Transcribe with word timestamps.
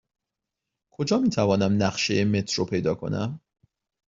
کجا 0.93 1.19
می 1.19 1.29
توانم 1.29 1.83
نقشه 1.83 2.25
مترو 2.25 2.65
پیدا 2.65 2.95
کنم؟ 2.95 3.39